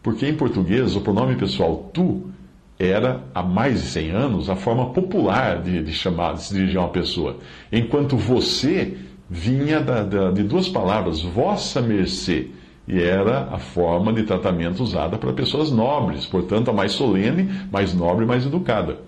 Porque 0.03 0.27
em 0.27 0.35
português, 0.35 0.95
o 0.95 1.01
pronome 1.01 1.35
pessoal 1.35 1.89
tu 1.91 2.29
era, 2.77 3.23
há 3.33 3.41
mais 3.41 3.81
de 3.81 3.87
100 3.87 4.11
anos, 4.11 4.49
a 4.51 4.55
forma 4.55 4.91
popular 4.91 5.63
de, 5.63 5.81
de 5.83 5.91
chamar, 5.91 6.35
de 6.35 6.43
se 6.43 6.53
dirigir 6.53 6.77
a 6.77 6.81
uma 6.81 6.89
pessoa. 6.89 7.37
Enquanto 7.71 8.15
você 8.15 8.95
vinha 9.27 9.79
da, 9.79 10.03
da, 10.03 10.31
de 10.31 10.43
duas 10.43 10.69
palavras, 10.69 11.21
vossa 11.21 11.81
mercê, 11.81 12.51
e 12.87 13.01
era 13.01 13.49
a 13.51 13.57
forma 13.57 14.13
de 14.13 14.23
tratamento 14.23 14.83
usada 14.83 15.17
para 15.17 15.33
pessoas 15.33 15.71
nobres, 15.71 16.25
portanto, 16.27 16.69
a 16.69 16.73
mais 16.73 16.91
solene, 16.91 17.49
mais 17.71 17.95
nobre, 17.95 18.25
mais 18.25 18.45
educada. 18.45 18.99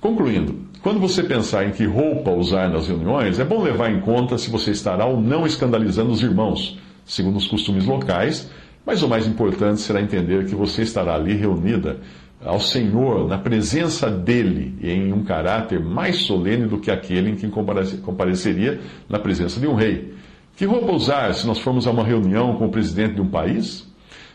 Concluindo, 0.00 0.63
quando 0.84 1.00
você 1.00 1.22
pensar 1.22 1.66
em 1.66 1.70
que 1.70 1.86
roupa 1.86 2.30
usar 2.30 2.68
nas 2.68 2.88
reuniões, 2.88 3.38
é 3.40 3.44
bom 3.44 3.62
levar 3.62 3.90
em 3.90 4.02
conta 4.02 4.36
se 4.36 4.50
você 4.50 4.70
estará 4.70 5.06
ou 5.06 5.18
não 5.18 5.46
escandalizando 5.46 6.10
os 6.10 6.22
irmãos, 6.22 6.78
segundo 7.06 7.38
os 7.38 7.46
costumes 7.46 7.86
locais, 7.86 8.50
mas 8.84 9.02
o 9.02 9.08
mais 9.08 9.26
importante 9.26 9.80
será 9.80 10.02
entender 10.02 10.44
que 10.44 10.54
você 10.54 10.82
estará 10.82 11.14
ali 11.14 11.32
reunida 11.32 12.00
ao 12.44 12.60
Senhor, 12.60 13.26
na 13.26 13.38
presença 13.38 14.10
dele, 14.10 14.74
em 14.82 15.10
um 15.10 15.24
caráter 15.24 15.80
mais 15.80 16.16
solene 16.16 16.66
do 16.66 16.78
que 16.78 16.90
aquele 16.90 17.30
em 17.30 17.34
que 17.34 17.48
compareceria 17.48 18.78
na 19.08 19.18
presença 19.18 19.58
de 19.58 19.66
um 19.66 19.74
rei. 19.74 20.12
Que 20.54 20.66
roupa 20.66 20.92
usar 20.92 21.32
se 21.32 21.46
nós 21.46 21.60
formos 21.60 21.86
a 21.86 21.92
uma 21.92 22.04
reunião 22.04 22.56
com 22.56 22.66
o 22.66 22.70
presidente 22.70 23.14
de 23.14 23.22
um 23.22 23.28
país? 23.28 23.90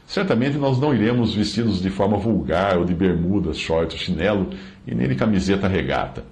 Certamente 0.07 0.57
nós 0.57 0.79
não 0.79 0.95
iremos 0.95 1.35
vestidos 1.35 1.79
de 1.79 1.91
forma 1.91 2.17
vulgar 2.17 2.79
ou 2.79 2.85
de 2.85 2.95
bermudas, 2.95 3.59
short, 3.59 3.95
chinelo 3.95 4.49
e 4.87 4.95
nem 4.95 5.07
de 5.07 5.13
camiseta 5.13 5.67
regata. 5.67 6.23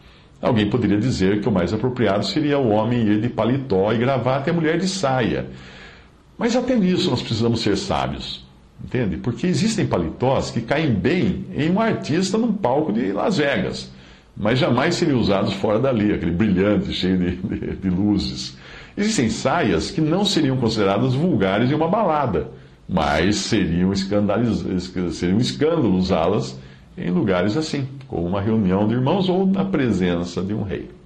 Alguém 0.41 0.69
poderia 0.69 0.99
dizer 0.99 1.41
que 1.41 1.49
o 1.49 1.51
mais 1.51 1.73
apropriado 1.73 2.25
seria 2.25 2.59
o 2.59 2.69
homem 2.69 3.01
ir 3.01 3.21
de 3.21 3.29
paletó 3.29 3.91
e 3.91 3.97
gravata 3.97 4.49
e 4.49 4.51
a 4.51 4.53
mulher 4.53 4.77
de 4.77 4.87
saia. 4.87 5.47
Mas 6.37 6.55
até 6.55 6.75
nisso 6.75 7.09
nós 7.09 7.21
precisamos 7.21 7.61
ser 7.61 7.75
sábios. 7.75 8.45
Entende? 8.83 9.17
Porque 9.17 9.47
existem 9.47 9.87
paletós 9.87 10.51
que 10.51 10.61
caem 10.61 10.93
bem 10.93 11.45
em 11.55 11.71
um 11.71 11.79
artista 11.79 12.37
num 12.37 12.53
palco 12.53 12.93
de 12.93 13.11
Las 13.11 13.37
Vegas, 13.37 13.91
mas 14.35 14.59
jamais 14.59 14.93
seriam 14.93 15.19
usados 15.19 15.53
fora 15.53 15.79
dali, 15.79 16.13
aquele 16.13 16.31
brilhante, 16.31 16.93
cheio 16.93 17.17
de, 17.17 17.35
de, 17.37 17.75
de 17.75 17.89
luzes. 17.89 18.55
Existem 18.95 19.29
saias 19.29 19.89
que 19.89 19.99
não 19.99 20.23
seriam 20.23 20.57
consideradas 20.57 21.15
vulgares 21.15 21.71
em 21.71 21.73
uma 21.73 21.87
balada 21.87 22.51
mas 22.87 23.35
seria 23.35 23.85
um, 23.85 23.93
seria 25.11 25.35
um 25.35 25.39
escândalo 25.39 25.93
usá-las 25.95 26.57
em 26.97 27.11
lugares 27.11 27.57
assim, 27.57 27.87
como 28.07 28.25
uma 28.25 28.41
reunião 28.41 28.87
de 28.87 28.93
irmãos 28.93 29.29
ou 29.29 29.45
na 29.45 29.65
presença 29.65 30.41
de 30.41 30.53
um 30.53 30.63
rei. 30.63 30.96